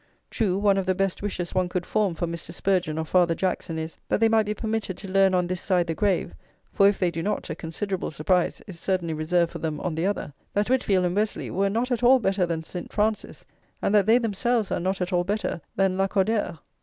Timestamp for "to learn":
4.97-5.35